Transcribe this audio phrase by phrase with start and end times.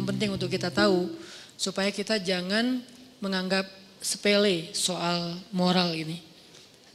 [0.00, 1.12] yang penting untuk kita tahu
[1.60, 2.80] supaya kita jangan
[3.20, 3.68] menganggap
[4.00, 6.24] sepele soal moral ini.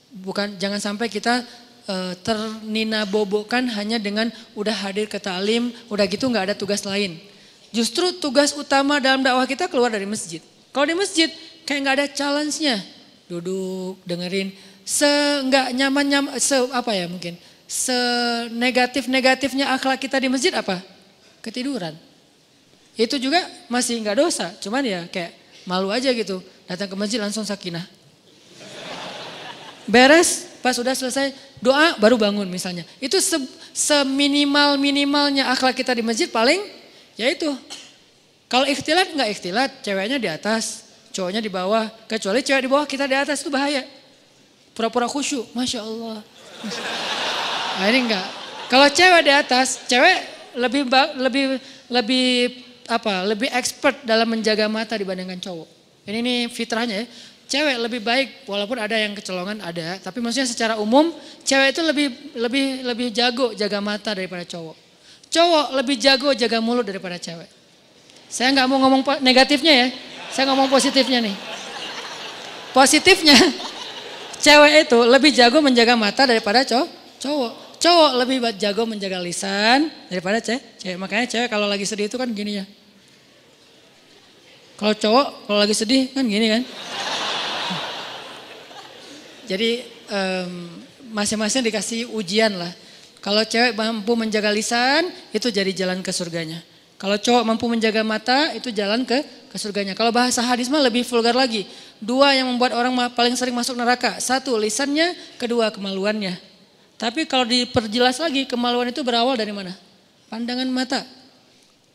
[0.09, 1.45] Bukan jangan sampai kita
[1.85, 7.21] uh, ternina bobokan hanya dengan udah hadir ke talim, udah gitu nggak ada tugas lain.
[7.69, 10.41] Justru tugas utama dalam dakwah kita keluar dari masjid.
[10.73, 11.29] Kalau di masjid
[11.69, 12.81] kayak nggak ada challenge-nya.
[13.29, 14.49] Duduk, dengerin,
[14.81, 15.05] se
[15.45, 17.97] nggak nyaman nyaman se apa ya mungkin se
[18.53, 20.77] negatif negatifnya akhlak kita di masjid apa
[21.41, 21.97] ketiduran
[22.95, 26.39] itu juga masih nggak dosa cuman ya kayak malu aja gitu.
[26.65, 27.83] Datang ke masjid langsung sakinah.
[29.85, 32.85] Beres pas sudah selesai doa baru bangun misalnya.
[32.97, 33.37] Itu se
[33.75, 36.61] seminimal minimalnya akhlak kita di masjid paling
[37.19, 37.49] ya itu.
[38.49, 39.69] Kalau ikhtilat nggak ikhtilat.
[39.81, 41.89] Ceweknya di atas cowoknya di bawah.
[42.09, 43.85] Kecuali cewek di bawah kita di atas itu bahaya.
[44.75, 46.19] Pura-pura khusyuk, Masya Allah.
[47.79, 48.27] Nah, ini enggak.
[48.67, 50.17] Kalau cewek di atas, cewek
[50.59, 50.83] lebih
[51.15, 51.45] lebih
[51.87, 52.25] lebih
[52.85, 53.25] apa?
[53.25, 55.67] Lebih expert dalam menjaga mata dibandingkan cowok.
[56.05, 57.05] Ini nih fitrahnya ya.
[57.45, 61.13] Cewek lebih baik walaupun ada yang kecolongan ada, tapi maksudnya secara umum
[61.45, 62.07] cewek itu lebih
[62.41, 64.73] lebih lebih jago jaga mata daripada cowok.
[65.29, 67.45] Cowok lebih jago jaga mulut daripada cewek.
[68.33, 69.87] Saya nggak mau ngomong negatifnya ya,
[70.33, 71.37] saya ngomong positifnya nih.
[72.73, 73.37] Positifnya,
[74.45, 77.64] Cewek itu lebih jago menjaga mata daripada cowok.
[77.81, 80.81] Cowok, lebih jago menjaga lisan daripada cewek.
[80.81, 80.97] cewek.
[80.97, 82.65] Makanya cewek kalau lagi sedih itu kan gini ya.
[84.75, 86.61] Kalau cowok kalau lagi sedih kan gini kan.
[89.45, 89.85] Jadi
[91.13, 92.73] masing-masing dikasih ujian lah.
[93.23, 96.61] Kalau cewek mampu menjaga lisan itu jadi jalan ke surganya.
[96.95, 99.95] Kalau cowok mampu menjaga mata itu jalan ke ke surganya.
[99.95, 101.63] Kalau bahasa hadis mah lebih vulgar lagi.
[102.03, 104.19] Dua yang membuat orang paling sering masuk neraka.
[104.19, 106.35] Satu lisannya, kedua kemaluannya.
[106.95, 109.75] Tapi kalau diperjelas lagi kemaluan itu berawal dari mana?
[110.31, 111.03] Pandangan mata.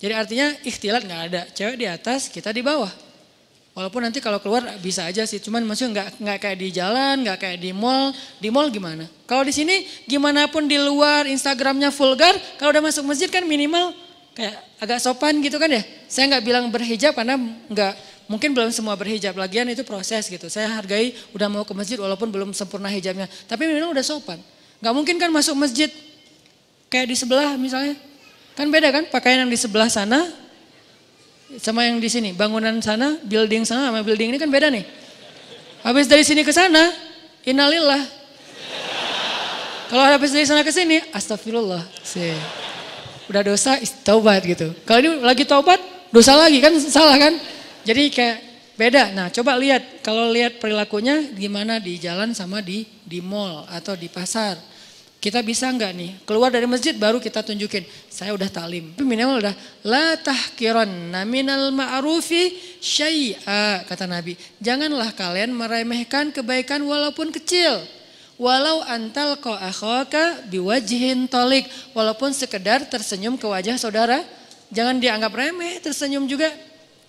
[0.01, 1.43] Jadi artinya ikhtilat nggak ada.
[1.53, 2.89] Cewek di atas, kita di bawah.
[3.71, 7.39] Walaupun nanti kalau keluar bisa aja sih, cuman maksudnya nggak nggak kayak di jalan, nggak
[7.39, 8.13] kayak di mall.
[8.43, 9.09] Di mall gimana?
[9.25, 13.97] Kalau di sini gimana pun di luar Instagramnya vulgar, kalau udah masuk masjid kan minimal
[14.37, 15.81] kayak agak sopan gitu kan ya.
[16.11, 17.95] Saya nggak bilang berhijab karena nggak
[18.31, 20.47] Mungkin belum semua berhijab, lagian itu proses gitu.
[20.47, 23.27] Saya hargai udah mau ke masjid walaupun belum sempurna hijabnya.
[23.51, 24.39] Tapi memang udah sopan.
[24.81, 25.93] Gak mungkin kan masuk masjid
[26.89, 27.97] kayak di sebelah misalnya.
[28.57, 30.25] Kan beda kan pakaian yang di sebelah sana
[31.61, 32.33] sama yang di sini.
[32.33, 34.85] Bangunan sana, building sana sama building ini kan beda nih.
[35.81, 36.93] Habis dari sini ke sana,
[37.45, 38.05] innalillah.
[39.91, 41.83] Kalau habis dari sana ke sini, astagfirullah.
[42.05, 42.37] Sih.
[43.27, 44.71] Udah dosa, taubat gitu.
[44.87, 45.81] Kalau ini lagi taubat,
[46.15, 47.35] dosa lagi kan salah kan?
[47.83, 48.37] Jadi kayak
[48.79, 49.13] beda.
[49.13, 54.07] Nah coba lihat kalau lihat perilakunya gimana di jalan sama di di mall atau di
[54.09, 54.70] pasar.
[55.21, 58.97] Kita bisa nggak nih keluar dari masjid baru kita tunjukin saya udah talim.
[58.97, 59.55] Tapi minimal udah
[59.85, 64.35] la tahkiran naminal ma'rufi syai'a kata Nabi.
[64.65, 67.85] Janganlah kalian meremehkan kebaikan walaupun kecil.
[68.41, 71.69] Walau antal ko akhaka biwajihin tolik.
[71.93, 74.25] Walaupun sekedar tersenyum ke wajah saudara.
[74.73, 76.49] Jangan dianggap remeh tersenyum juga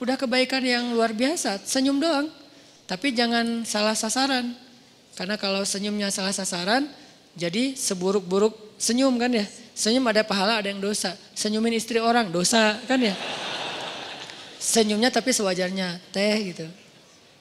[0.01, 2.25] Udah kebaikan yang luar biasa, senyum doang.
[2.89, 4.50] Tapi jangan salah sasaran.
[5.13, 6.89] Karena kalau senyumnya salah sasaran,
[7.38, 9.46] jadi seburuk-buruk senyum kan ya.
[9.72, 11.16] Senyum ada pahala, ada yang dosa.
[11.34, 13.16] Senyumin istri orang, dosa kan ya.
[14.62, 16.68] Senyumnya tapi sewajarnya, teh gitu.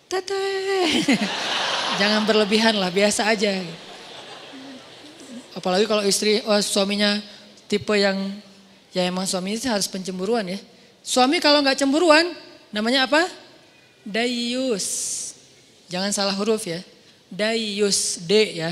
[0.08, 1.04] Teteh.
[2.00, 3.60] Jangan berlebihan lah, biasa aja.
[5.52, 7.20] Apalagi kalau istri, oh, suaminya
[7.68, 8.16] tipe yang,
[8.94, 10.56] ya emang suami itu harus pencemburuan ya.
[11.04, 12.24] Suami kalau nggak cemburuan,
[12.70, 13.26] Namanya apa?
[14.06, 14.86] Dayus.
[15.90, 16.80] Jangan salah huruf ya.
[17.26, 18.70] Dayus, D ya.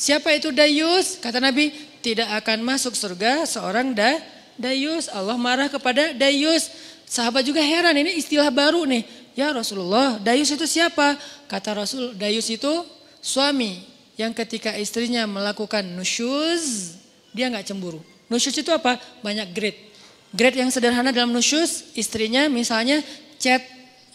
[0.00, 1.20] Siapa itu Dayus?
[1.20, 4.16] Kata Nabi, tidak akan masuk surga seorang da,
[4.56, 5.12] Dayus.
[5.12, 6.72] Allah marah kepada Dayus.
[7.04, 9.04] Sahabat juga heran, ini istilah baru nih.
[9.36, 11.20] Ya Rasulullah, Dayus itu siapa?
[11.52, 12.72] Kata Rasul, Dayus itu
[13.20, 13.84] suami
[14.16, 16.96] yang ketika istrinya melakukan nusyuz,
[17.36, 18.00] dia nggak cemburu.
[18.32, 18.96] Nusyuz itu apa?
[19.20, 19.80] Banyak grade.
[20.32, 23.04] Grade yang sederhana dalam nusyus, istrinya misalnya
[23.36, 23.60] chat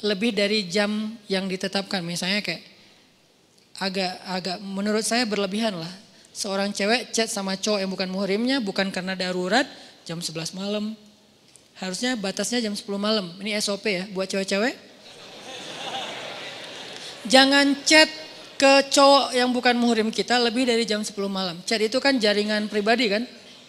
[0.01, 2.01] lebih dari jam yang ditetapkan.
[2.01, 2.74] Misalnya kayak
[3.79, 5.91] agak agak menurut saya berlebihan lah.
[6.35, 9.67] Seorang cewek chat sama cowok yang bukan muhrimnya bukan karena darurat
[10.03, 10.95] jam 11 malam.
[11.75, 13.35] Harusnya batasnya jam 10 malam.
[13.39, 14.75] Ini SOP ya buat cewek-cewek.
[17.25, 18.07] Jangan chat
[18.55, 21.59] ke cowok yang bukan muhrim kita lebih dari jam 10 malam.
[21.67, 23.23] Chat itu kan jaringan pribadi kan?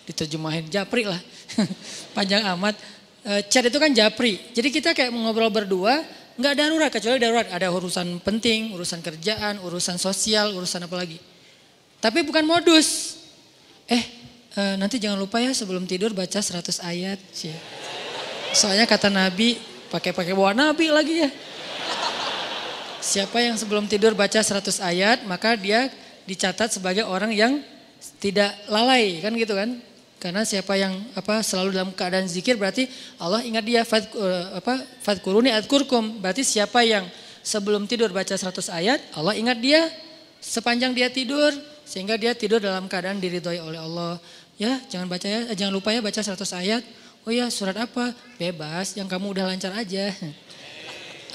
[0.06, 1.18] Diterjemahin japri lah.
[2.16, 2.78] Panjang amat.
[3.26, 4.38] E, chat itu kan japri.
[4.54, 6.06] Jadi kita kayak ngobrol berdua,
[6.36, 11.18] nggak darurat kecuali darurat ada urusan penting, urusan kerjaan, urusan sosial, urusan apa lagi.
[12.00, 13.18] Tapi bukan modus.
[13.88, 14.04] Eh,
[14.52, 17.18] e, nanti jangan lupa ya sebelum tidur baca 100 ayat.
[18.52, 19.56] Soalnya kata Nabi,
[19.88, 21.30] pakai-pakai bawa Nabi lagi ya.
[23.00, 25.88] Siapa yang sebelum tidur baca 100 ayat, maka dia
[26.26, 27.62] dicatat sebagai orang yang
[28.18, 29.78] tidak lalai, kan gitu kan?
[30.16, 32.88] Karena siapa yang apa selalu dalam keadaan zikir berarti
[33.20, 36.24] Allah ingat dia fad, uh, apa fadkuruni adkurkum.
[36.24, 37.04] Berarti siapa yang
[37.44, 39.86] sebelum tidur baca 100 ayat, Allah ingat dia
[40.40, 41.52] sepanjang dia tidur
[41.84, 44.16] sehingga dia tidur dalam keadaan diridhoi oleh Allah.
[44.56, 46.32] Ya, jangan baca ya, jangan lupa ya baca 100
[46.64, 46.82] ayat.
[47.28, 48.16] Oh ya, surat apa?
[48.40, 50.14] Bebas, yang kamu udah lancar aja.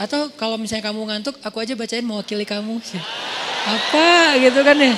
[0.02, 2.82] Atau kalau misalnya kamu ngantuk, aku aja bacain mewakili kamu.
[3.78, 4.98] Apa gitu kan ya.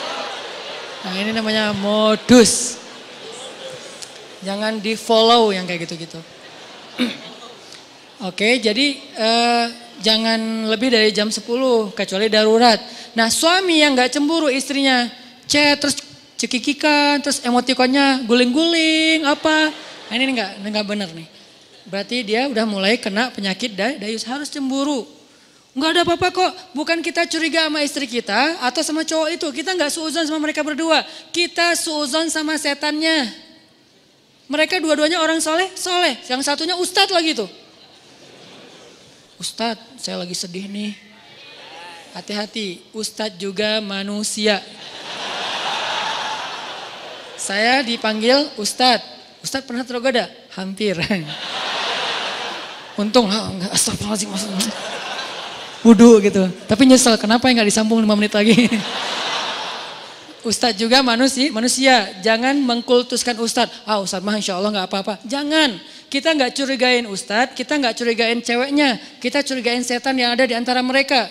[1.03, 2.82] Nah ini namanya modus.
[4.43, 6.19] Jangan di follow yang kayak gitu-gitu.
[8.29, 9.65] Oke, jadi eh,
[10.03, 11.43] jangan lebih dari jam 10
[11.95, 12.79] kecuali darurat.
[13.15, 15.07] Nah suami yang gak cemburu istrinya
[15.47, 15.99] chat terus
[16.39, 19.71] cekikikan terus emotikonnya guling-guling apa.
[20.11, 21.27] Nah, ini enggak enggak benar nih.
[21.87, 25.07] Berarti dia udah mulai kena penyakit dayus harus cemburu.
[25.73, 26.51] Enggak ada apa-apa kok.
[26.77, 29.47] Bukan kita curiga sama istri kita atau sama cowok itu.
[29.49, 31.01] Kita enggak suuzon sama mereka berdua.
[31.33, 33.31] Kita suuzon sama setannya.
[34.53, 36.13] Mereka dua-duanya orang soleh, soleh.
[36.29, 37.49] Yang satunya ustadz lagi tuh.
[39.41, 40.93] Ustadz, saya lagi sedih nih.
[42.13, 44.61] Hati-hati, Ustadz juga manusia.
[47.33, 49.01] Saya dipanggil Ustadz.
[49.41, 50.29] Ustadz pernah tergoda?
[50.53, 51.01] Hampir.
[52.93, 54.29] Untung lah, enggak astagfirullahaladzim.
[55.81, 56.45] Wudhu gitu.
[56.69, 58.69] Tapi nyesel, kenapa enggak disambung 5 menit lagi.
[60.43, 61.95] Ustadz juga manusia, manusia.
[62.19, 63.87] Jangan mengkultuskan Ustadz.
[63.87, 65.13] Ah Ustadz mah insya Allah nggak apa-apa.
[65.23, 65.79] Jangan.
[66.11, 70.85] Kita nggak curigain Ustadz, kita nggak curigain ceweknya, kita curigain setan yang ada di antara
[70.85, 71.25] mereka.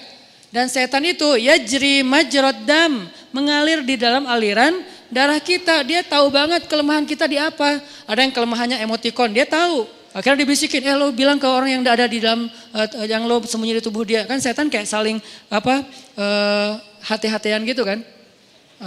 [0.51, 5.81] Dan setan itu ya jeri majrod dam, mengalir di dalam aliran darah kita.
[5.87, 7.79] Dia tahu banget kelemahan kita di apa.
[8.11, 9.87] Ada yang kelemahannya emotikon, dia tahu.
[10.13, 12.45] Akhirnya dibisikin, eh lo bilang ke orang yang ada di dalam,
[12.77, 14.29] uh, yang lo sembunyi di tubuh dia.
[14.29, 15.17] Kan setan kayak saling
[15.49, 15.89] apa
[16.21, 16.77] uh,
[17.07, 18.05] hati-hatian gitu kan.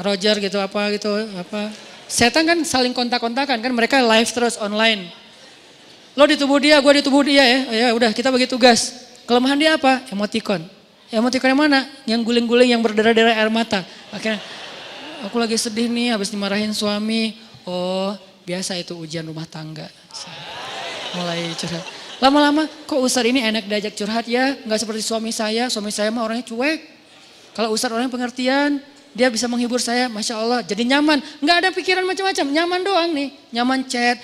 [0.03, 1.71] Roger gitu apa gitu apa.
[2.06, 5.09] Setan kan saling kontak-kontakan kan mereka live terus online.
[6.15, 7.59] Lo di tubuh dia, gue di tubuh dia ya.
[7.71, 9.07] Ya udah kita bagi tugas.
[9.27, 10.06] Kelemahan dia apa?
[10.07, 10.63] Emotikon.
[11.12, 11.80] Emotikon yang mana?
[12.07, 13.83] Yang guling-guling yang berdarah-darah air mata.
[14.13, 14.39] Akhirnya
[15.27, 17.36] aku lagi sedih nih habis dimarahin suami.
[17.68, 18.15] Oh
[18.45, 19.89] biasa itu ujian rumah tangga.
[21.18, 21.83] Mulai curhat.
[22.24, 24.56] Lama-lama kok Ustadz ini enak diajak curhat ya.
[24.63, 25.68] Gak seperti suami saya.
[25.68, 26.80] Suami saya mah orangnya cuek.
[27.57, 28.80] Kalau Ustadz orangnya pengertian.
[29.16, 30.60] Dia bisa menghibur saya, Masya Allah.
[30.62, 31.24] Jadi nyaman.
[31.40, 32.46] Gak ada pikiran macam-macam.
[32.52, 33.30] Nyaman doang nih.
[33.56, 34.20] Nyaman chat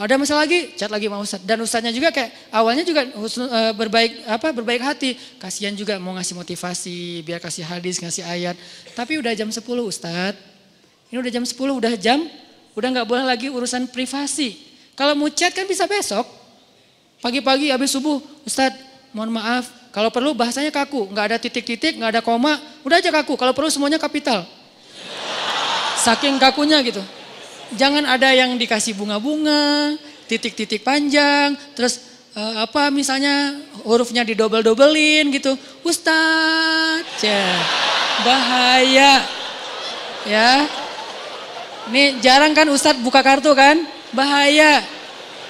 [0.00, 1.44] ada masalah lagi, chat lagi sama Ustadz.
[1.44, 5.12] Dan Ustadznya juga kayak awalnya juga uh, berbaik apa berbaik hati.
[5.36, 8.56] Kasihan juga mau ngasih motivasi, biar kasih hadis, ngasih ayat.
[8.96, 10.40] Tapi udah jam 10 Ustadz.
[11.12, 12.24] Ini udah jam 10, udah jam,
[12.72, 14.56] udah nggak boleh lagi urusan privasi.
[14.96, 16.24] Kalau mau chat kan bisa besok.
[17.20, 18.80] Pagi-pagi habis subuh, Ustadz
[19.12, 19.79] mohon maaf.
[19.90, 22.62] Kalau perlu bahasanya kaku, nggak ada titik-titik, nggak ada koma.
[22.86, 24.46] Udah aja kaku, kalau perlu semuanya kapital.
[25.98, 27.02] Saking kakunya gitu.
[27.74, 29.98] Jangan ada yang dikasih bunga-bunga,
[30.30, 32.06] titik-titik panjang, terus
[32.38, 35.58] uh, apa misalnya hurufnya didobel-dobelin gitu.
[35.82, 37.46] Ustadz, ya,
[38.22, 39.26] bahaya.
[40.22, 40.70] Ya.
[41.90, 43.82] Ini jarang kan Ustadz buka kartu kan?
[44.14, 44.86] Bahaya.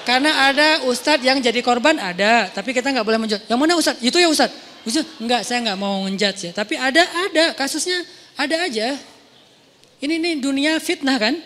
[0.01, 3.45] Karena ada Ustadz yang jadi korban ada, tapi kita nggak boleh menjudge.
[3.45, 4.01] Yang mana Ustadz?
[4.01, 4.57] Itu ya Ustadz.
[4.81, 6.51] Ustadz, enggak saya nggak mau ngejudge ya.
[6.57, 8.01] Tapi ada, ada kasusnya
[8.33, 8.97] ada aja.
[10.01, 11.37] Ini nih dunia fitnah kan?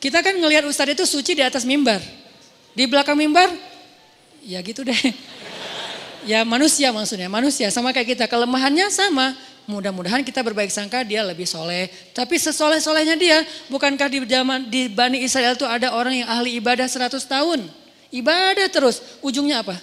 [0.00, 2.00] Kita kan ngelihat ustadz itu suci di atas mimbar.
[2.72, 3.52] Di belakang mimbar,
[4.40, 4.96] ya gitu deh.
[6.20, 8.24] Ya manusia maksudnya, manusia sama kayak kita.
[8.28, 9.32] Kelemahannya sama.
[9.64, 11.88] Mudah-mudahan kita berbaik sangka dia lebih soleh.
[12.12, 13.40] Tapi sesoleh-solehnya dia,
[13.72, 17.79] bukankah di zaman di Bani Israel itu ada orang yang ahli ibadah 100 tahun.
[18.10, 19.22] Ibadah terus.
[19.22, 19.78] Ujungnya apa?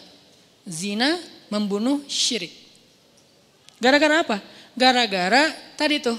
[0.68, 1.16] Zina,
[1.48, 2.52] membunuh, syirik.
[3.80, 4.38] Gara-gara apa?
[4.76, 6.18] Gara-gara tadi tuh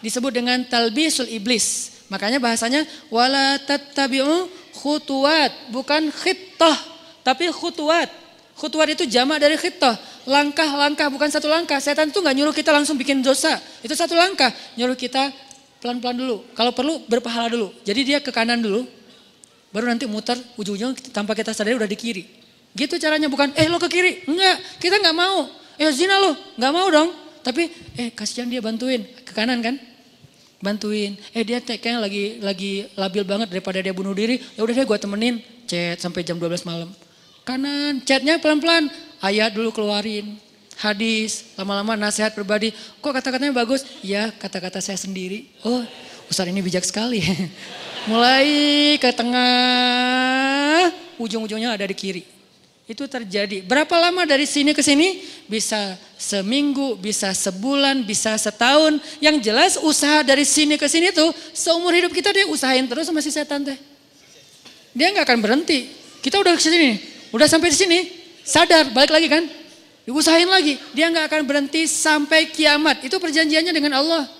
[0.00, 6.76] disebut dengan talbisul iblis Makanya bahasanya wala tattabi'u khutuwat, bukan khittah,
[7.20, 8.08] tapi khutuwat.
[8.56, 9.94] Khutuwat itu jamak dari khittah.
[10.24, 11.78] Langkah-langkah bukan satu langkah.
[11.78, 13.54] Setan itu nggak nyuruh kita langsung bikin dosa.
[13.84, 14.50] Itu satu langkah.
[14.74, 15.30] Nyuruh kita
[15.78, 16.36] pelan-pelan dulu.
[16.58, 17.70] Kalau perlu berpahala dulu.
[17.86, 18.82] Jadi dia ke kanan dulu.
[19.68, 22.24] Baru nanti muter ujung-ujung tanpa kita sadari udah di kiri.
[22.72, 24.24] Gitu caranya bukan eh lo ke kiri.
[24.24, 25.48] Enggak, kita nggak mau.
[25.76, 27.10] Eh zina lo, nggak mau dong.
[27.44, 29.76] Tapi eh kasihan dia bantuin ke kanan kan
[30.58, 31.14] bantuin.
[31.32, 34.40] Eh dia kayaknya lagi lagi labil banget daripada dia bunuh diri.
[34.58, 35.34] Ya udah deh gue temenin
[35.68, 36.90] chat sampai jam 12 malam.
[37.46, 38.90] Kanan chatnya pelan-pelan.
[39.18, 40.38] Ayat dulu keluarin.
[40.78, 42.70] Hadis, lama-lama nasihat pribadi.
[43.02, 43.82] Kok kata-katanya bagus?
[43.98, 45.50] Ya kata-kata saya sendiri.
[45.66, 45.82] Oh
[46.28, 47.24] Ustaz ini bijak sekali.
[48.10, 52.24] Mulai ke tengah, ujung-ujungnya ada di kiri.
[52.88, 53.60] Itu terjadi.
[53.64, 55.20] Berapa lama dari sini ke sini?
[55.44, 58.96] Bisa seminggu, bisa sebulan, bisa setahun.
[59.20, 63.20] Yang jelas usaha dari sini ke sini tuh seumur hidup kita dia usahain terus sama
[63.20, 63.76] si setan teh.
[64.96, 65.92] Dia nggak akan berhenti.
[66.24, 66.96] Kita udah ke sini,
[67.28, 67.98] udah sampai di sini,
[68.40, 69.44] sadar, balik lagi kan?
[70.08, 70.80] Diusahain lagi.
[70.96, 73.04] Dia nggak akan berhenti sampai kiamat.
[73.04, 74.37] Itu perjanjiannya dengan Allah.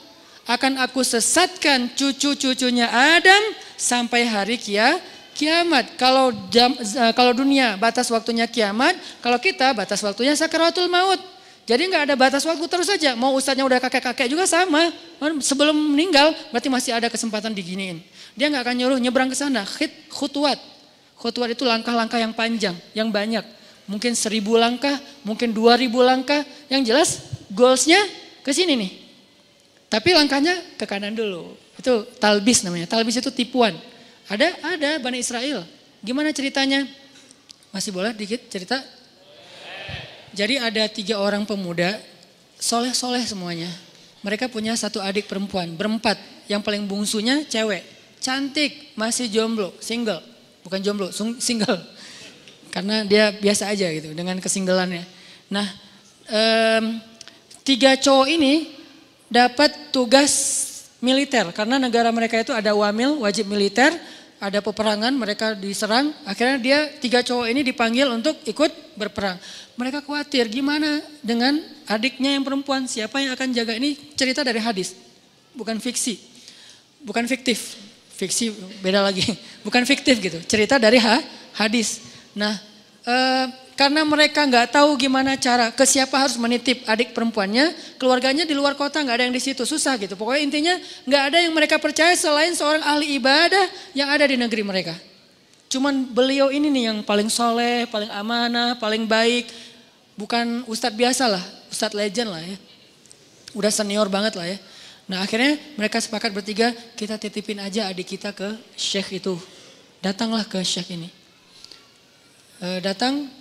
[0.49, 3.43] Akan aku sesatkan cucu-cucunya Adam
[3.77, 5.95] sampai hari kiamat kiamat.
[5.95, 11.23] Kalau jam, eh, kalau dunia batas waktunya kiamat, kalau kita batas waktunya sakaratul maut.
[11.69, 13.15] Jadi nggak ada batas waktu terus saja.
[13.15, 14.91] Mau ustadznya udah kakek-kakek juga sama.
[15.39, 18.03] Sebelum meninggal berarti masih ada kesempatan diginiin.
[18.35, 19.63] Dia nggak akan nyuruh nyebrang ke sana.
[19.69, 20.59] Khit, khutwat.
[21.21, 23.45] Khutwat itu langkah-langkah yang panjang, yang banyak.
[23.85, 24.97] Mungkin seribu langkah,
[25.29, 26.41] mungkin dua ribu langkah.
[26.73, 27.09] Yang jelas
[27.53, 28.01] goalsnya
[28.41, 29.08] ke sini nih.
[29.89, 31.57] Tapi langkahnya ke kanan dulu.
[31.81, 32.85] Itu talbis namanya.
[32.85, 33.73] Talbis itu tipuan.
[34.29, 35.65] Ada, ada Bani Israel.
[36.05, 36.85] Gimana ceritanya?
[37.73, 38.81] Masih boleh dikit cerita?
[40.37, 41.97] Jadi ada tiga orang pemuda,
[42.61, 43.73] soleh-soleh semuanya.
[44.21, 46.21] Mereka punya satu adik perempuan, berempat.
[46.49, 47.85] Yang paling bungsunya cewek,
[48.21, 50.21] cantik, masih jomblo, single.
[50.65, 51.09] Bukan jomblo,
[51.41, 51.81] single.
[52.69, 55.05] Karena dia biasa aja gitu dengan kesinggelannya.
[55.49, 55.67] Nah,
[56.29, 57.01] um,
[57.65, 58.78] tiga cowok ini
[59.29, 60.33] dapat tugas
[60.99, 61.49] militer.
[61.55, 63.95] Karena negara mereka itu ada wamil, wajib militer
[64.39, 66.15] ada peperangan, mereka diserang.
[66.23, 69.37] Akhirnya dia tiga cowok ini dipanggil untuk ikut berperang.
[69.75, 73.75] Mereka khawatir gimana dengan adiknya yang perempuan, siapa yang akan jaga?
[73.75, 74.95] Ini cerita dari hadis,
[75.55, 76.19] bukan fiksi,
[77.03, 77.79] bukan fiktif,
[78.15, 79.27] fiksi beda lagi,
[79.67, 81.23] bukan fiktif gitu, cerita dari ha,
[81.59, 82.03] hadis.
[82.35, 82.55] Nah,
[83.07, 83.47] eh,
[83.79, 88.75] karena mereka nggak tahu gimana cara ke siapa harus menitip adik perempuannya, keluarganya di luar
[88.75, 90.19] kota nggak ada yang di situ susah gitu.
[90.19, 90.75] Pokoknya intinya
[91.07, 94.99] nggak ada yang mereka percaya selain seorang ahli ibadah yang ada di negeri mereka.
[95.71, 99.47] Cuman beliau ini nih yang paling soleh, paling amanah, paling baik.
[100.19, 102.59] Bukan ustadz biasa lah, ustadz legend lah ya.
[103.55, 104.59] Udah senior banget lah ya.
[105.07, 109.39] Nah akhirnya mereka sepakat bertiga, kita titipin aja adik kita ke syekh itu.
[110.03, 111.15] Datanglah ke syekh ini.
[112.59, 113.38] E, datang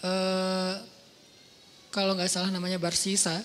[0.00, 0.74] Eh,
[1.92, 3.44] kalau nggak salah namanya Barsisa,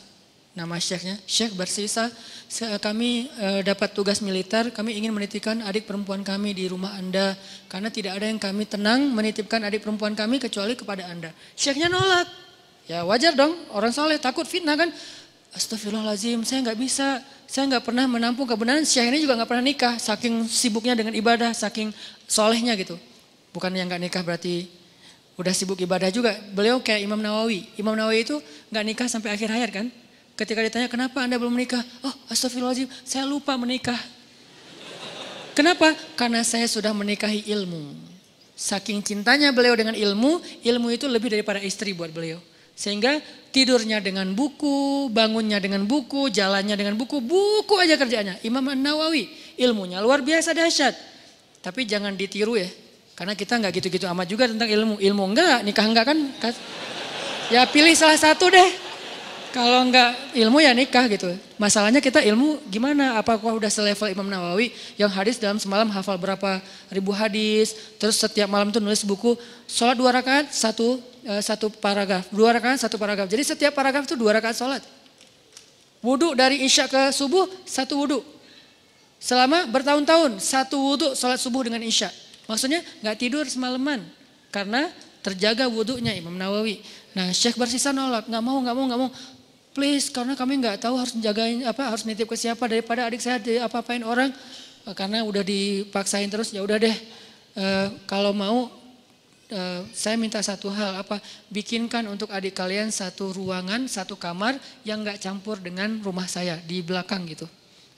[0.56, 2.08] nama syekhnya, Syekh Barsisa,
[2.80, 7.36] kami uh, dapat tugas militer, kami ingin menitipkan adik perempuan kami di rumah Anda,
[7.68, 11.36] karena tidak ada yang kami tenang menitipkan adik perempuan kami kecuali kepada Anda.
[11.60, 12.30] Syekhnya nolak,
[12.88, 14.88] ya wajar dong, orang soleh takut fitnah kan,
[15.52, 17.20] Astagfirullahaladzim, saya nggak bisa,
[17.52, 21.52] saya nggak pernah menampung kebenaran, Syekh ini juga nggak pernah nikah, saking sibuknya dengan ibadah,
[21.52, 21.92] saking
[22.32, 22.96] solehnya gitu.
[23.52, 24.85] Bukan yang nggak nikah berarti
[25.36, 26.32] Udah sibuk ibadah juga.
[26.56, 27.68] Beliau kayak Imam Nawawi.
[27.76, 28.40] Imam Nawawi itu
[28.72, 29.88] nggak nikah sampai akhir hayat kan.
[30.36, 31.80] Ketika ditanya kenapa anda belum menikah?
[32.04, 34.00] Oh astagfirullahaladzim saya lupa menikah.
[35.56, 35.96] Kenapa?
[36.20, 37.96] Karena saya sudah menikahi ilmu.
[38.56, 42.40] Saking cintanya beliau dengan ilmu, ilmu itu lebih daripada istri buat beliau.
[42.76, 43.24] Sehingga
[43.56, 48.36] tidurnya dengan buku, bangunnya dengan buku, jalannya dengan buku, buku aja kerjanya.
[48.44, 50.92] Imam Nawawi, ilmunya luar biasa dahsyat.
[51.64, 52.68] Tapi jangan ditiru ya,
[53.16, 55.00] karena kita nggak gitu-gitu amat juga tentang ilmu.
[55.00, 56.20] Ilmu enggak, nikah enggak kan?
[57.48, 58.70] Ya pilih salah satu deh.
[59.56, 61.32] Kalau enggak ilmu ya nikah gitu.
[61.56, 63.16] Masalahnya kita ilmu gimana?
[63.16, 66.60] Apakah udah selevel Imam Nawawi yang hadis dalam semalam hafal berapa
[66.92, 67.72] ribu hadis.
[67.96, 69.40] Terus setiap malam tuh nulis buku.
[69.64, 72.28] Sholat dua rakaat, satu, uh, satu paragraf.
[72.36, 73.32] Dua rakaat, satu paragraf.
[73.32, 74.84] Jadi setiap paragraf itu dua rakaat sholat.
[76.04, 78.20] Wudhu dari isya ke subuh, satu wudhu.
[79.24, 82.12] Selama bertahun-tahun, satu wudhu sholat subuh dengan isya.
[82.46, 84.06] Maksudnya nggak tidur semalaman
[84.54, 84.90] karena
[85.26, 86.86] terjaga wudhunya Imam Nawawi.
[87.18, 89.12] Nah Syekh bersisa nolak, nggak mau, nggak mau, nggak mau.
[89.76, 93.42] Please, karena kami nggak tahu harus jagain apa, harus nitip ke siapa daripada adik saya
[93.66, 94.32] apa-apain orang.
[94.86, 96.96] Eh, karena udah dipaksain terus, ya udah deh.
[97.56, 97.66] E,
[98.08, 98.72] kalau mau,
[99.52, 99.60] e,
[99.92, 101.20] saya minta satu hal apa,
[101.52, 104.56] bikinkan untuk adik kalian satu ruangan, satu kamar
[104.88, 107.44] yang nggak campur dengan rumah saya di belakang gitu.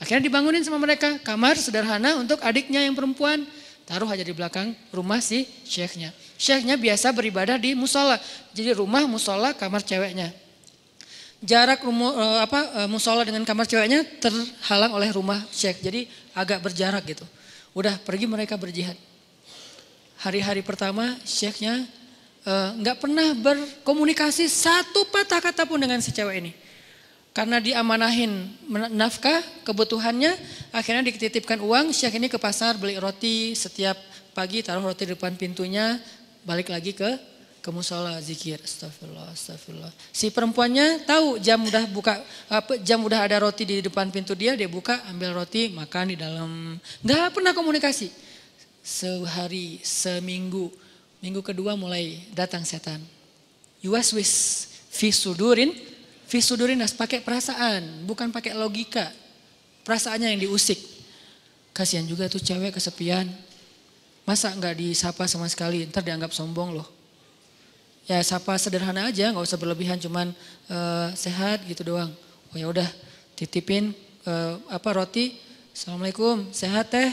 [0.01, 3.45] Akhirnya dibangunin sama mereka kamar sederhana untuk adiknya yang perempuan.
[3.87, 6.11] Taruh aja di belakang rumah si syekhnya.
[6.35, 8.19] Syekhnya biasa beribadah di musola.
[8.51, 10.35] Jadi rumah musola kamar ceweknya.
[11.39, 15.79] Jarak rumu, eh, apa eh, musola dengan kamar ceweknya terhalang oleh rumah syekh.
[15.79, 16.03] Jadi
[16.35, 17.23] agak berjarak gitu.
[17.71, 18.99] Udah pergi mereka berjihad.
[20.19, 21.87] Hari-hari pertama syekhnya
[22.43, 26.51] eh, nggak pernah berkomunikasi satu patah kata pun dengan si cewek ini.
[27.37, 28.49] Karena diamanahin
[28.97, 30.33] nafkah, kebutuhannya,
[30.73, 33.53] akhirnya dititipkan uang, Syekh ini ke pasar beli roti.
[33.53, 33.93] Setiap
[34.33, 36.01] pagi taruh roti di depan pintunya,
[36.41, 37.05] balik lagi ke
[37.61, 38.17] ke musola.
[38.25, 39.93] Zikir astagfirullah astagfirullah.
[40.09, 42.17] Si perempuannya tahu jam udah buka
[42.81, 46.81] jam udah ada roti di depan pintu dia dia buka ambil roti makan di dalam.
[47.05, 48.09] Nggak pernah komunikasi.
[48.81, 50.73] Sehari seminggu.
[51.21, 52.97] Minggu kedua mulai datang setan.
[53.85, 54.33] Yuwaswis
[54.89, 55.75] fi sudurin,
[56.27, 59.09] fi sudurin harus pakai perasaan, bukan pakai logika.
[59.87, 60.75] Perasaannya yang diusik.
[61.71, 63.31] Kasihan juga tuh cewek kesepian.
[64.27, 66.87] Masa nggak disapa sama sekali, ntar dianggap sombong loh.
[68.03, 70.35] Ya sapa sederhana aja, nggak usah berlebihan, cuman
[70.67, 72.11] uh, sehat gitu doang.
[72.51, 72.87] Oh ya udah,
[73.39, 73.95] titipin
[74.27, 75.39] uh, apa roti.
[75.71, 77.07] Assalamualaikum, sehat teh,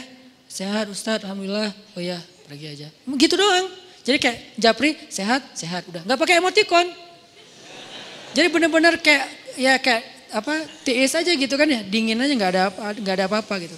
[0.51, 1.71] sehat Ustadz, alhamdulillah.
[1.95, 2.19] Oh ya,
[2.49, 2.87] pergi aja.
[3.07, 3.71] Gitu doang.
[4.03, 6.03] Jadi kayak Japri sehat, sehat udah.
[6.03, 7.04] Nggak pakai emoticon.
[8.35, 9.25] Jadi benar-benar kayak
[9.55, 10.03] ya kayak
[10.35, 12.63] apa TS aja gitu kan ya, dingin aja nggak ada
[12.99, 13.77] nggak ada apa-apa gitu.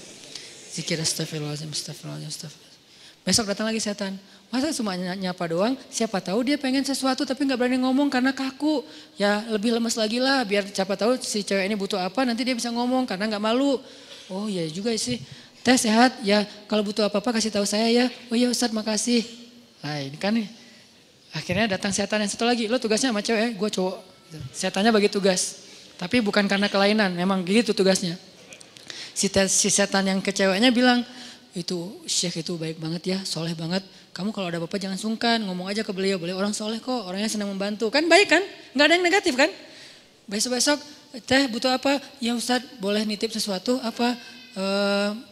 [0.74, 3.22] Zikir astagfirullahaladzim, astagfirullahaladzim, astagfirullahaladzim.
[3.22, 4.18] Besok datang lagi setan.
[4.48, 8.82] Masa cuma nyapa doang, siapa tahu dia pengen sesuatu tapi nggak berani ngomong karena kaku.
[9.20, 12.56] Ya lebih lemes lagi lah biar siapa tahu si cewek ini butuh apa nanti dia
[12.56, 13.78] bisa ngomong karena nggak malu.
[14.32, 15.20] Oh ya juga sih.
[15.62, 18.06] Teh sehat ya kalau butuh apa-apa kasih tahu saya ya.
[18.32, 19.22] Oh iya Ustadz makasih.
[19.84, 20.34] Nah ini kan.
[21.36, 22.72] Akhirnya datang setan yang satu lagi.
[22.72, 24.17] Lo tugasnya sama cewek, gue cowok.
[24.52, 25.68] Setannya bagi tugas.
[25.98, 28.20] Tapi bukan karena kelainan, memang gitu tugasnya.
[29.18, 31.02] Si, si setan yang ke ceweknya bilang,
[31.58, 33.82] itu syekh itu baik banget ya, soleh banget.
[34.14, 36.22] Kamu kalau ada apa-apa jangan sungkan, ngomong aja ke beliau.
[36.22, 37.90] Beliau orang soleh kok, orangnya senang membantu.
[37.90, 38.44] Kan baik kan?
[38.78, 39.50] Nggak ada yang negatif kan?
[40.30, 40.78] Besok-besok,
[41.26, 41.98] teh butuh apa?
[42.22, 44.14] Ya Ustadz boleh nitip sesuatu apa?
[44.58, 44.66] E,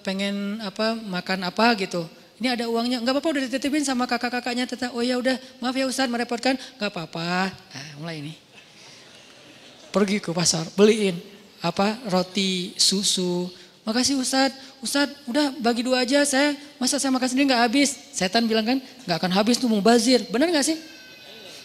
[0.01, 4.91] pengen apa makan apa gitu ini ada uangnya, nggak apa-apa udah dititipin sama kakak-kakaknya, tetap,
[4.91, 7.47] oh ya udah, maaf ya Ustadz merepotkan, nggak apa-apa.
[7.47, 8.44] Nah, mulai ini.
[9.95, 11.15] Pergi ke pasar, beliin
[11.63, 13.47] apa roti, susu.
[13.87, 17.95] Makasih Ustadz, Ustadz udah bagi dua aja, saya masa saya makan sendiri nggak habis.
[18.11, 20.75] Setan bilang kan, nggak akan habis tuh mubazir, benar nggak sih?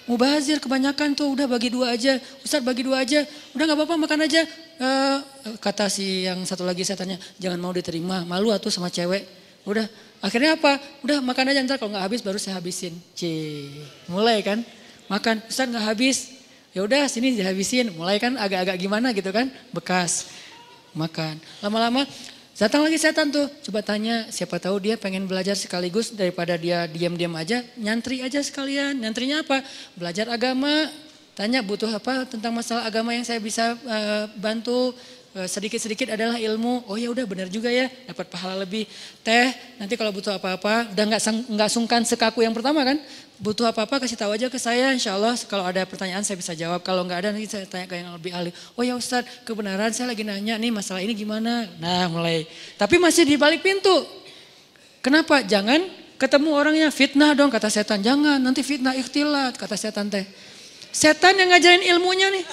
[0.06, 4.18] Mubazir kebanyakan tuh udah bagi dua aja, Ustadz bagi dua aja, udah nggak apa-apa makan
[4.22, 4.46] aja.
[4.78, 5.18] Uh,
[5.58, 9.26] kata si yang satu lagi saya tanya, jangan mau diterima, malu atuh sama cewek.
[9.66, 10.76] Udah Akhirnya apa?
[11.00, 12.92] Udah makan aja ntar kalau nggak habis baru saya habisin.
[13.16, 13.24] C,
[14.04, 14.60] mulai kan?
[15.08, 16.39] Makan, Ustaz nggak habis.
[16.70, 17.90] Ya udah sini dihabisin.
[17.98, 19.50] Mulai kan agak-agak gimana gitu kan?
[19.74, 20.30] Bekas.
[20.94, 21.38] Makan.
[21.62, 22.06] Lama-lama
[22.54, 23.50] datang lagi setan tuh.
[23.66, 27.66] Coba tanya siapa tahu dia pengen belajar sekaligus daripada dia diam-diam aja.
[27.74, 29.02] Nyantri aja sekalian.
[29.02, 29.66] Nyantrinya apa?
[29.98, 30.90] Belajar agama.
[31.34, 34.92] Tanya butuh apa tentang masalah agama yang saya bisa uh, bantu
[35.30, 36.90] sedikit-sedikit adalah ilmu.
[36.90, 38.90] Oh ya udah benar juga ya, dapat pahala lebih.
[39.22, 41.22] Teh, nanti kalau butuh apa-apa, udah nggak
[41.54, 42.98] nggak sungkan sekaku yang pertama kan?
[43.38, 46.82] Butuh apa-apa kasih tahu aja ke saya, insya Allah kalau ada pertanyaan saya bisa jawab.
[46.82, 48.50] Kalau nggak ada nanti saya tanya ke yang lebih ahli.
[48.74, 51.70] Oh ya Ustadz, kebenaran saya lagi nanya nih masalah ini gimana?
[51.78, 54.02] Nah mulai, tapi masih di balik pintu.
[55.00, 55.40] Kenapa?
[55.46, 55.80] Jangan
[56.20, 58.04] ketemu orangnya fitnah dong kata setan.
[58.04, 60.28] Jangan, nanti fitnah ikhtilat kata setan teh.
[60.92, 62.44] Setan yang ngajarin ilmunya nih.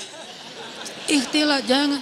[1.19, 1.99] Ikhtilat, jangan.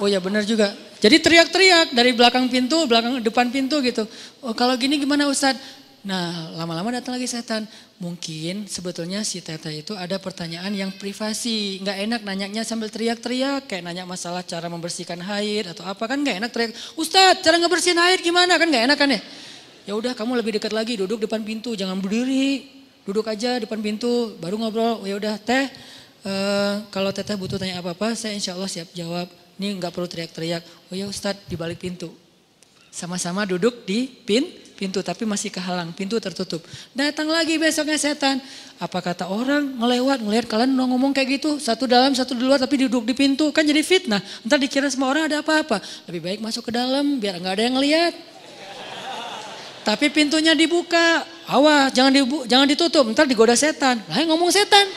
[0.00, 0.72] Oh ya benar juga.
[1.00, 4.08] Jadi teriak-teriak dari belakang pintu, belakang depan pintu gitu.
[4.40, 5.60] Oh kalau gini gimana Ustadz?
[6.00, 7.68] Nah lama-lama datang lagi setan.
[8.00, 11.84] Mungkin sebetulnya si Teta itu ada pertanyaan yang privasi.
[11.84, 13.68] Nggak enak nanyanya sambil teriak-teriak.
[13.68, 16.72] Kayak nanya masalah cara membersihkan air atau apa kan nggak enak teriak.
[16.96, 19.20] Ustadz cara ngebersihin air gimana kan nggak enak kan ya?
[19.84, 22.64] Ya udah kamu lebih dekat lagi duduk depan pintu jangan berdiri.
[23.04, 25.04] Duduk aja depan pintu baru ngobrol.
[25.04, 25.68] Ya udah teh
[26.24, 29.39] uh, kalau Teteh butuh tanya apa-apa saya insya Allah siap jawab.
[29.60, 30.64] Ini nggak perlu teriak-teriak.
[30.88, 32.08] Oh ya Ustadz di balik pintu.
[32.88, 36.64] Sama-sama duduk di pin, pintu tapi masih kehalang, pintu tertutup.
[36.96, 38.40] Datang lagi besoknya setan.
[38.80, 41.60] Apa kata orang ngelewat, ngelihat kalian ngomong kayak gitu.
[41.60, 43.52] Satu dalam, satu di luar tapi duduk di pintu.
[43.52, 44.24] Kan jadi fitnah.
[44.48, 45.84] Ntar dikira semua orang ada apa-apa.
[46.08, 48.16] Lebih baik masuk ke dalam biar nggak ada yang ngelihat.
[49.84, 51.20] Tapi pintunya dibuka.
[51.44, 53.04] Awas, jangan dibu jangan ditutup.
[53.12, 54.00] Ntar digoda setan.
[54.08, 54.88] Lah ngomong setan.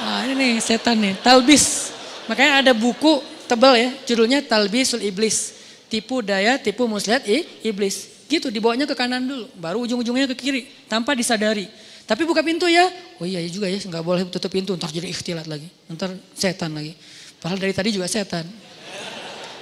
[0.00, 1.93] Nah ini nih setan nih, talbis.
[2.30, 5.52] Makanya ada buku tebal ya, judulnya Talbisul Iblis.
[5.92, 8.26] Tipu daya, tipu muslihat i, iblis.
[8.26, 11.68] Gitu, dibawanya ke kanan dulu, baru ujung-ujungnya ke kiri, tanpa disadari.
[12.08, 12.88] Tapi buka pintu ya,
[13.20, 16.96] oh iya juga ya, nggak boleh tutup pintu, ntar jadi ikhtilat lagi, ntar setan lagi.
[17.38, 18.48] Padahal dari tadi juga setan.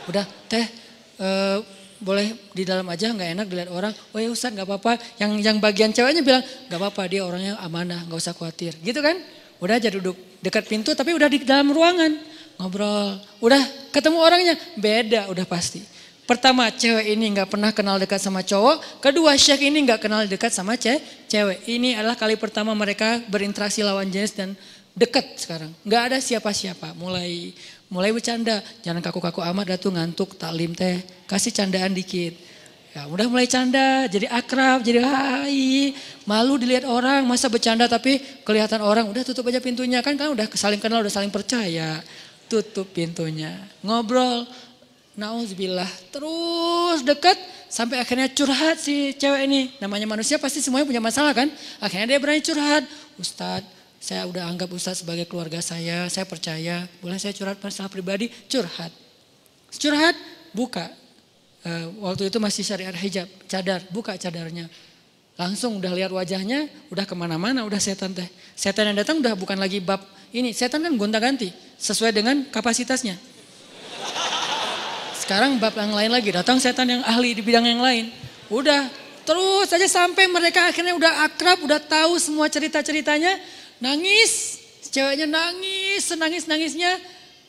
[0.09, 0.67] Udah, teh,
[1.21, 1.59] uh,
[2.03, 3.95] boleh di dalam aja nggak enak dilihat orang.
[4.11, 4.99] Oh ya Ustaz nggak apa-apa.
[5.23, 8.75] Yang yang bagian ceweknya bilang nggak apa-apa dia orangnya amanah nggak usah khawatir.
[8.83, 9.15] Gitu kan?
[9.63, 13.21] Udah aja duduk dekat pintu tapi udah di dalam ruangan ngobrol.
[13.41, 13.63] Udah
[13.93, 15.93] ketemu orangnya, beda udah pasti.
[16.23, 19.03] Pertama cewek ini nggak pernah kenal dekat sama cowok.
[19.03, 21.67] Kedua syekh ini nggak kenal dekat sama ce cewek.
[21.67, 24.55] Ini adalah kali pertama mereka berinteraksi lawan jenis dan
[24.95, 25.75] dekat sekarang.
[25.83, 26.95] Nggak ada siapa-siapa.
[26.95, 27.51] Mulai
[27.91, 28.63] mulai bercanda.
[28.87, 31.03] Jangan kaku-kaku amat datu ngantuk taklim teh.
[31.27, 32.39] Kasih candaan dikit.
[32.93, 35.97] Ya udah mulai canda, jadi akrab, jadi hai.
[36.29, 39.09] Malu dilihat orang, masa bercanda tapi kelihatan orang.
[39.09, 42.05] Udah tutup aja pintunya kan kan udah saling kenal, udah saling percaya
[42.53, 43.57] tutup pintunya.
[43.81, 44.45] Ngobrol,
[45.17, 47.41] nauzubillah, terus dekat
[47.73, 49.73] Sampai akhirnya curhat si cewek ini.
[49.81, 51.49] Namanya manusia pasti semuanya punya masalah kan.
[51.81, 52.85] Akhirnya dia berani curhat.
[53.17, 53.65] Ustadz,
[53.97, 56.05] saya udah anggap Ustadz sebagai keluarga saya.
[56.13, 56.85] Saya percaya.
[57.01, 58.29] Boleh saya curhat masalah pribadi?
[58.45, 58.93] Curhat.
[59.73, 60.13] Curhat,
[60.53, 60.93] buka.
[61.65, 64.69] Uh, waktu itu masih syariat hijab, cadar, buka cadarnya.
[65.41, 68.29] Langsung udah lihat wajahnya, udah ke mana-mana, udah setan teh.
[68.53, 70.51] Setan yang datang udah bukan lagi bab ini.
[70.57, 73.17] Setan kan gonta-ganti, sesuai dengan kapasitasnya.
[75.23, 78.11] Sekarang bab yang lain lagi, datang setan yang ahli di bidang yang lain.
[78.51, 78.91] Udah
[79.23, 83.39] terus saja sampai mereka akhirnya udah akrab, udah tahu semua cerita-ceritanya.
[83.79, 84.59] Nangis,
[84.91, 86.99] ceweknya nangis, senangis-nangisnya.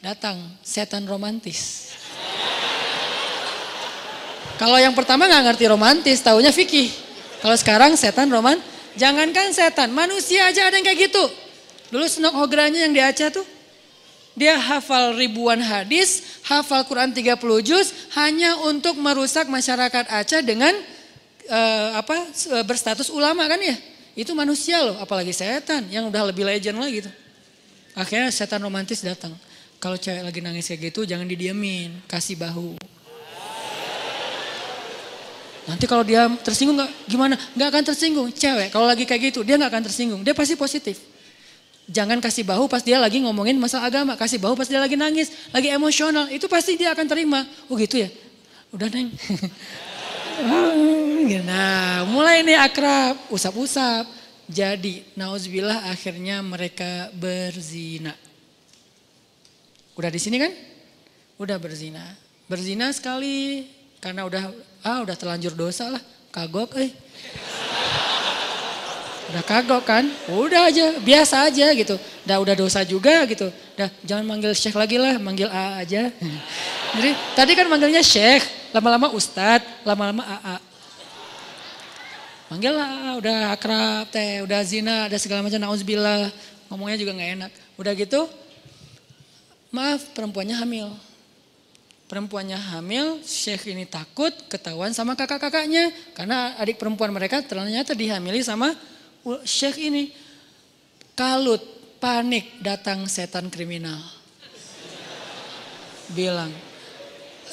[0.05, 1.89] Datang setan romantis.
[4.61, 6.93] Kalau yang pertama nggak ngerti romantis, taunya fikih.
[7.41, 8.55] Kalau sekarang setan roman,
[8.95, 11.42] jangankan setan, manusia aja ada yang kayak gitu.
[11.93, 13.45] Dulu Senok Hogranya yang di Aceh tuh,
[14.33, 20.73] dia hafal ribuan hadis, hafal Quran 30 juz hanya untuk merusak masyarakat Aceh dengan
[21.53, 23.77] uh, apa eh, berstatus ulama kan ya.
[24.17, 27.13] Itu manusia loh, apalagi setan yang udah lebih legend lagi tuh.
[27.93, 29.37] Akhirnya setan romantis datang.
[29.77, 32.73] Kalau cewek lagi nangis kayak gitu jangan didiemin, kasih bahu.
[35.69, 37.37] Nanti kalau dia tersinggung nggak gimana?
[37.53, 38.27] Nggak akan tersinggung.
[38.33, 40.21] Cewek kalau lagi kayak gitu dia nggak akan tersinggung.
[40.25, 41.12] Dia pasti positif.
[41.83, 44.15] Jangan kasih bahu pas dia lagi ngomongin masalah agama.
[44.15, 46.31] Kasih bahu pas dia lagi nangis, lagi emosional.
[46.31, 47.43] Itu pasti dia akan terima.
[47.67, 48.07] Oh gitu ya?
[48.71, 49.11] Udah neng.
[51.47, 54.07] nah mulai ini akrab, usap-usap.
[54.47, 58.15] Jadi nauzubillah akhirnya mereka berzina.
[59.99, 60.51] Udah di sini kan?
[61.35, 62.03] Udah berzina.
[62.47, 63.67] Berzina sekali
[63.99, 64.51] karena udah
[64.83, 66.03] ah udah terlanjur dosa lah.
[66.31, 66.91] Kagok eh.
[69.31, 70.03] Udah kagok kan?
[70.27, 71.95] Udah aja, biasa aja gitu.
[72.27, 73.47] Udah udah dosa juga gitu.
[73.77, 76.11] Udah jangan manggil Syekh lagi lah, manggil A aja.
[76.97, 78.43] Jadi tadi kan manggilnya Syekh,
[78.75, 80.57] lama-lama Ustadz, lama-lama AA.
[82.51, 86.29] Manggil lah, udah akrab teh, udah zina, ada segala macam nauzubillah.
[86.69, 87.51] Ngomongnya juga nggak enak.
[87.81, 88.29] Udah gitu,
[89.73, 90.93] maaf perempuannya hamil.
[92.05, 95.89] Perempuannya hamil, Syekh ini takut ketahuan sama kakak-kakaknya.
[96.13, 98.69] Karena adik perempuan mereka ternyata dihamili sama
[99.47, 100.11] Syekh ini
[101.15, 101.63] kalut,
[102.03, 104.03] panik datang setan kriminal.
[106.11, 106.51] Bilang,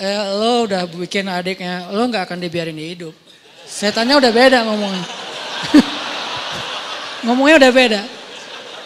[0.02, 3.14] eh, lo udah bikin adiknya, lo nggak akan dibiarin hidup.
[3.62, 5.06] Setannya udah beda ngomongnya.
[7.24, 8.02] ngomongnya udah beda.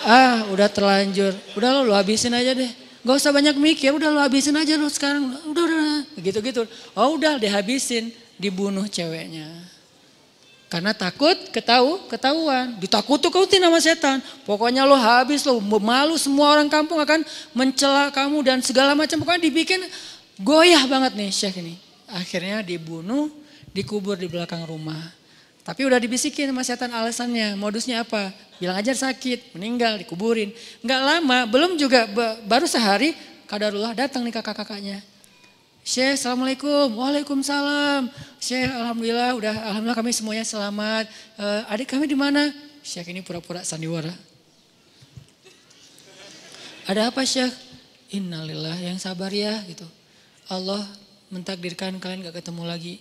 [0.05, 1.33] Ah, udah terlanjur.
[1.57, 2.68] Udah lo, lo habisin aja deh.
[3.05, 5.33] Gak usah banyak mikir, udah lo habisin aja lo sekarang.
[5.49, 6.68] Udah, udah, gitu-gitu.
[6.92, 9.74] Oh udah dihabisin, dibunuh ceweknya.
[10.75, 12.75] Karena takut ketahu, ketahuan.
[12.83, 14.19] Ditakut-takutin nama setan.
[14.43, 17.23] Pokoknya lo habis lo, malu semua orang kampung akan
[17.55, 19.23] mencela kamu dan segala macam.
[19.23, 19.79] Pokoknya dibikin
[20.43, 21.79] goyah banget nih Syekh ini.
[22.11, 23.31] Akhirnya dibunuh,
[23.71, 25.15] dikubur di belakang rumah.
[25.63, 28.35] Tapi udah dibisikin sama setan alasannya, modusnya apa?
[28.59, 30.51] Bilang aja sakit, meninggal, dikuburin.
[30.83, 32.11] Enggak lama, belum juga,
[32.51, 33.15] baru sehari
[33.47, 35.13] kadarullah datang nih kakak-kakaknya.
[35.85, 36.97] Syekh, Assalamualaikum.
[36.97, 38.09] Waalaikumsalam.
[38.40, 41.12] Syekh, Alhamdulillah, udah Alhamdulillah kami semuanya selamat.
[41.37, 42.49] Uh, adik kami di mana?
[42.81, 44.09] Syekh ini pura-pura sandiwara.
[46.88, 47.53] Ada apa Syekh?
[48.16, 49.85] Innalillah yang sabar ya gitu.
[50.49, 50.81] Allah
[51.29, 52.94] mentakdirkan kalian gak ketemu lagi.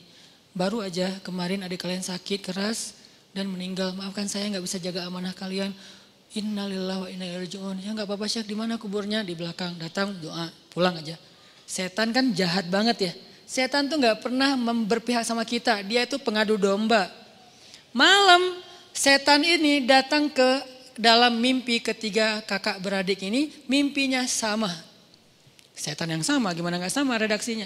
[0.51, 2.99] Baru aja kemarin adik kalian sakit keras
[3.31, 3.95] dan meninggal.
[3.95, 5.71] Maafkan saya gak bisa jaga amanah kalian.
[6.35, 7.79] Innalillah wa inna ilaihi rajiun.
[7.79, 9.23] Ya gak apa-apa Syekh, di mana kuburnya?
[9.23, 9.79] Di belakang.
[9.79, 11.15] Datang doa, pulang aja.
[11.63, 13.13] Setan kan jahat banget ya.
[13.43, 14.55] Setan tuh nggak pernah
[14.87, 15.83] berpihak sama kita.
[15.85, 17.11] Dia itu pengadu domba.
[17.93, 18.57] Malam
[18.89, 20.49] setan ini datang ke
[20.97, 23.53] dalam mimpi ketiga kakak beradik ini.
[23.69, 24.73] Mimpinya sama.
[25.73, 27.65] Setan yang sama gimana nggak sama redaksinya.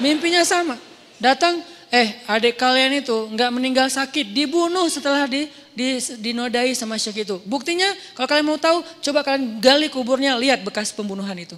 [0.00, 0.76] Mimpinya sama.
[1.20, 4.32] Datang eh adik kalian itu nggak meninggal sakit.
[4.32, 7.40] Dibunuh setelah di, di, dinodai sama syekh itu.
[7.44, 11.56] Buktinya kalau kalian mau tahu coba kalian gali kuburnya lihat bekas pembunuhan itu.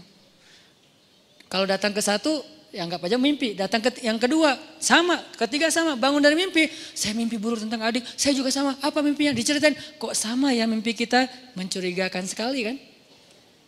[1.47, 2.43] Kalau datang ke satu,
[2.75, 3.55] ya anggap aja mimpi.
[3.55, 5.23] Datang ke yang kedua, sama.
[5.39, 6.67] Ketiga sama, bangun dari mimpi.
[6.93, 8.75] Saya mimpi buruk tentang adik, saya juga sama.
[8.83, 9.31] Apa mimpinya?
[9.33, 11.25] Diceritain, kok sama ya mimpi kita?
[11.55, 12.77] Mencurigakan sekali kan?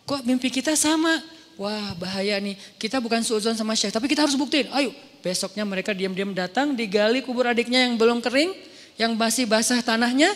[0.09, 1.21] Kok mimpi kita sama?
[1.59, 4.71] Wah bahaya nih, kita bukan suuzon sama Syekh, tapi kita harus buktiin.
[4.71, 4.95] Ayo,
[5.27, 8.55] besoknya mereka diam-diam datang, digali kubur adiknya yang belum kering,
[8.95, 10.31] yang masih basah tanahnya.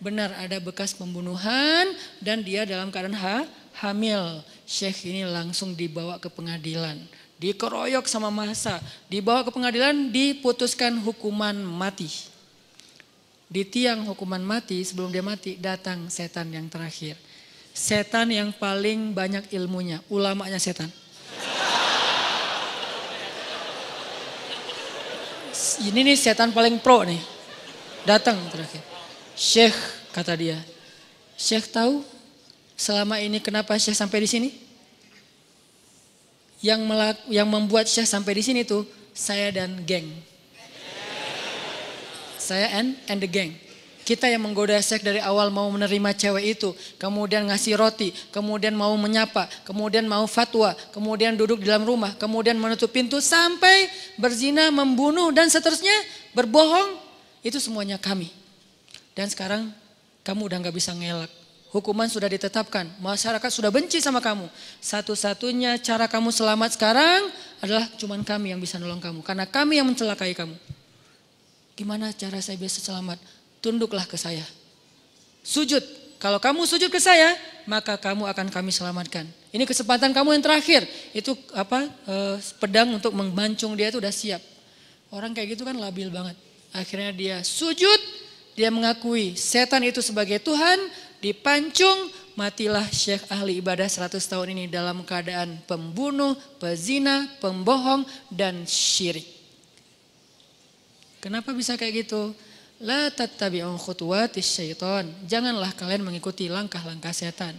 [0.00, 1.90] Benar ada bekas pembunuhan
[2.24, 3.44] dan dia dalam keadaan ha,
[3.82, 4.40] hamil.
[4.70, 6.94] Syekh ini langsung dibawa ke pengadilan.
[7.42, 8.78] Dikeroyok sama masa.
[9.10, 12.06] Dibawa ke pengadilan diputuskan hukuman mati.
[13.50, 17.18] Di tiang hukuman mati sebelum dia mati datang setan yang terakhir.
[17.74, 19.98] Setan yang paling banyak ilmunya.
[20.06, 20.86] Ulamanya setan.
[25.82, 27.18] ini nih setan paling pro nih.
[28.06, 28.86] Datang terakhir.
[29.34, 29.74] Syekh
[30.14, 30.62] kata dia.
[31.34, 32.06] Syekh tahu
[32.80, 34.48] selama ini kenapa Syekh sampai di sini?
[36.64, 40.08] Yang melak, yang membuat Syekh sampai di sini tuh saya dan geng.
[42.40, 43.52] Saya and and the gang.
[44.00, 48.90] Kita yang menggoda seks dari awal mau menerima cewek itu, kemudian ngasih roti, kemudian mau
[48.98, 53.86] menyapa, kemudian mau fatwa, kemudian duduk di dalam rumah, kemudian menutup pintu sampai
[54.18, 55.94] berzina, membunuh dan seterusnya,
[56.34, 56.98] berbohong,
[57.46, 58.34] itu semuanya kami.
[59.14, 59.70] Dan sekarang
[60.26, 61.39] kamu udah nggak bisa ngelak.
[61.70, 64.50] Hukuman sudah ditetapkan, masyarakat sudah benci sama kamu.
[64.82, 67.30] Satu-satunya cara kamu selamat sekarang
[67.62, 69.22] adalah cuman kami yang bisa nolong kamu.
[69.22, 70.58] Karena kami yang mencelakai kamu.
[71.78, 73.22] Gimana cara saya bisa selamat?
[73.60, 74.44] tunduklah ke saya.
[75.44, 75.80] Sujud.
[76.20, 77.32] Kalau kamu sujud ke saya,
[77.64, 79.24] maka kamu akan kami selamatkan.
[79.56, 80.84] Ini kesempatan kamu yang terakhir.
[81.16, 81.88] Itu apa?
[81.88, 84.42] Eh, pedang untuk membancung dia itu udah siap.
[85.08, 86.36] Orang kayak gitu kan labil banget.
[86.76, 88.00] Akhirnya dia sujud,
[88.52, 90.76] dia mengakui setan itu sebagai Tuhan,
[91.20, 99.28] dipancung, matilah Syekh ahli ibadah 100 tahun ini dalam keadaan pembunuh, pezina, pembohong, dan syirik.
[101.20, 102.32] Kenapa bisa kayak gitu?
[102.80, 105.04] La tattabi'un khutuwatis syaitan.
[105.28, 107.52] Janganlah kalian mengikuti langkah-langkah setan.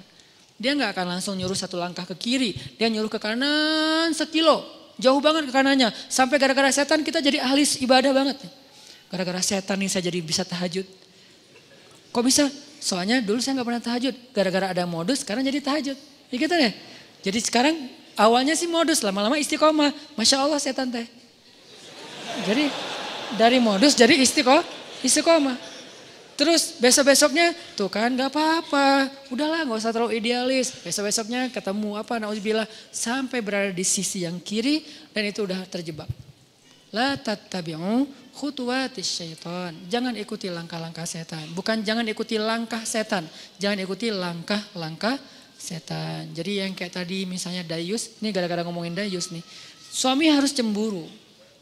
[0.58, 2.58] Dia nggak akan langsung nyuruh satu langkah ke kiri.
[2.82, 4.66] Dia nyuruh ke kanan sekilo.
[4.98, 5.94] Jauh banget ke kanannya.
[6.10, 8.38] Sampai gara-gara setan kita jadi ahli ibadah banget.
[9.14, 10.86] Gara-gara setan nih saya jadi bisa tahajud.
[12.10, 12.50] Kok bisa?
[12.82, 14.16] Soalnya dulu saya nggak pernah tahajud.
[14.34, 15.98] Gara-gara ada modus sekarang jadi tahajud.
[16.34, 16.74] Ya gitu deh.
[17.22, 17.78] Jadi sekarang
[18.18, 19.06] awalnya sih modus.
[19.06, 19.94] Lama-lama istiqomah.
[20.18, 21.06] Masya Allah setan teh.
[22.50, 22.74] Jadi
[23.38, 24.66] dari modus jadi istiqomah
[25.06, 25.58] istiqomah.
[26.42, 29.14] Terus besok-besoknya tuh kan gak apa-apa.
[29.30, 30.74] Udahlah gak usah terlalu idealis.
[30.82, 32.66] Besok-besoknya ketemu apa na'udzubillah.
[32.90, 34.82] Sampai berada di sisi yang kiri
[35.14, 36.10] dan itu udah terjebak.
[36.90, 38.10] La tattabi'u
[38.42, 39.70] khutuwatis syaitan.
[39.86, 41.46] Jangan ikuti langkah-langkah setan.
[41.54, 43.30] Bukan jangan ikuti langkah setan.
[43.62, 45.22] Jangan ikuti langkah-langkah
[45.54, 46.34] setan.
[46.34, 48.18] Jadi yang kayak tadi misalnya Dayus.
[48.18, 49.46] Ini gara-gara ngomongin Dayus nih.
[49.94, 51.06] Suami harus cemburu.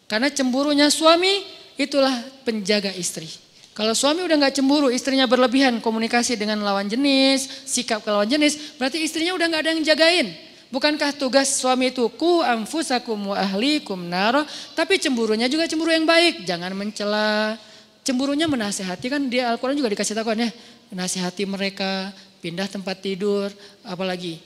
[0.07, 1.43] Karena cemburunya suami
[1.75, 2.15] itulah
[2.47, 3.27] penjaga istri.
[3.75, 8.75] Kalau suami udah nggak cemburu, istrinya berlebihan komunikasi dengan lawan jenis, sikap ke lawan jenis,
[8.75, 10.27] berarti istrinya udah nggak ada yang jagain.
[10.69, 14.45] Bukankah tugas suami itu ku amfusakum wa ahlikum naro,
[14.77, 17.57] tapi cemburunya juga cemburu yang baik, jangan mencela.
[18.05, 20.49] Cemburunya menasehati kan dia Al-Quran juga dikasih tahu ya,
[20.93, 23.49] menasehati mereka, pindah tempat tidur,
[23.81, 24.37] apalagi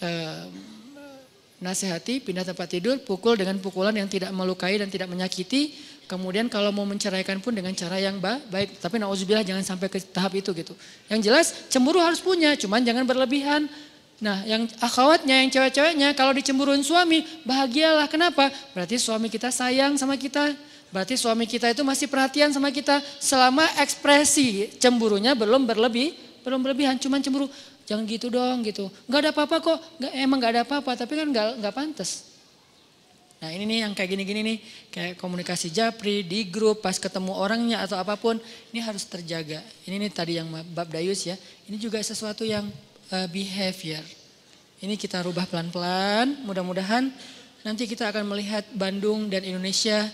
[0.00, 0.44] eh,
[1.60, 6.70] nasihati, pindah tempat tidur, pukul dengan pukulan yang tidak melukai dan tidak menyakiti, Kemudian kalau
[6.70, 8.78] mau menceraikan pun dengan cara yang baik.
[8.78, 10.70] Tapi nauzubillah jangan sampai ke tahap itu gitu.
[11.10, 13.66] Yang jelas cemburu harus punya, cuman jangan berlebihan.
[14.16, 18.08] Nah yang akhwatnya, yang cewek-ceweknya kalau dicemburuin suami bahagialah.
[18.08, 18.48] Kenapa?
[18.72, 20.56] Berarti suami kita sayang sama kita.
[20.88, 23.04] Berarti suami kita itu masih perhatian sama kita.
[23.20, 26.96] Selama ekspresi cemburunya belum berlebih, belum berlebihan.
[26.96, 27.52] Cuman cemburu,
[27.84, 28.88] jangan gitu dong gitu.
[29.04, 32.32] Gak ada apa-apa kok, gak, emang gak ada apa-apa tapi kan gak, gak pantas.
[33.36, 37.84] Nah ini nih yang kayak gini-gini nih, kayak komunikasi japri di grup pas ketemu orangnya
[37.84, 38.40] atau apa pun,
[38.72, 39.60] ini harus terjaga.
[39.84, 41.36] Ini nih tadi yang bab dayus ya,
[41.68, 42.64] ini juga sesuatu yang
[43.12, 44.02] uh, behavior.
[44.82, 47.08] Ini kita rubah pelan-pelan, mudah-mudahan
[47.64, 50.06] nanti kita akan melihat Bandung dan Indonesia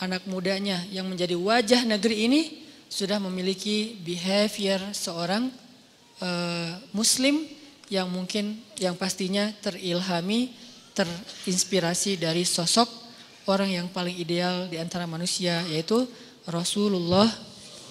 [0.00, 2.42] anak mudanya yang menjadi wajah negeri ini
[2.90, 5.52] sudah memiliki behavior seorang
[6.18, 7.46] uh, muslim
[7.86, 10.50] yang mungkin yang pastinya terilhami
[10.94, 12.88] terinspirasi dari sosok
[13.46, 16.06] orang yang paling ideal di antara manusia yaitu
[16.46, 17.30] Rasulullah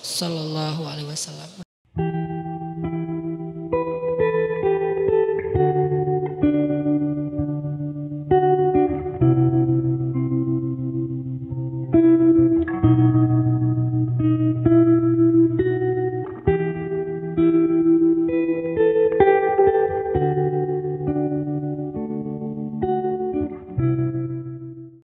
[0.04, 1.69] Sallallahu Alaihi Wasallam.